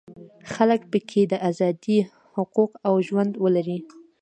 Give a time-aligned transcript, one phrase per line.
[0.53, 3.79] خلک په کې د ازادیو حقوق او ژوند ولري.